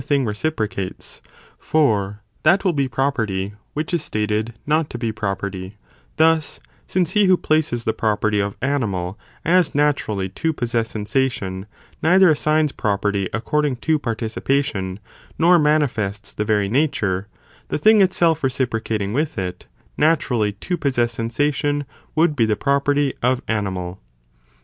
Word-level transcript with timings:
thing 0.03 0.25
recipro 0.25 0.67
cates, 0.67 1.21
for 1.59 2.23
that 2.41 2.65
will 2.65 2.73
be 2.73 2.87
property 2.87 3.53
which 3.75 3.93
is 3.93 4.03
stated 4.03 4.51
not 4.65 4.89
to 4.89 4.97
be 4.97 5.11
property; 5.11 5.77
thus, 6.17 6.59
since 6.87 7.11
he 7.11 7.25
who 7.25 7.37
places 7.37 7.83
the 7.83 7.93
property 7.93 8.39
of 8.39 8.55
animal, 8.63 9.15
as 9.45 9.75
naturally 9.75 10.27
to 10.27 10.51
possess 10.51 10.89
sensation, 10.89 11.67
neither 12.01 12.31
assigns 12.31 12.71
property 12.71 13.29
ac 13.31 13.41
cording 13.41 13.75
to 13.75 13.99
participation, 13.99 14.99
nor 15.37 15.59
manifests 15.59 16.31
the 16.33 16.43
very 16.45 16.67
nature, 16.67 17.27
the 17.67 17.77
thing 17.77 18.01
itself 18.01 18.43
reciprocating 18.43 19.13
with 19.13 19.37
it, 19.37 19.67
naturally 19.97 20.51
to 20.53 20.79
possess 20.79 21.13
sensation, 21.13 21.85
would 22.15 22.35
be. 22.35 22.47
the 22.47 22.55
property 22.55 23.13
of 23.21 23.43
animal. 23.47 23.99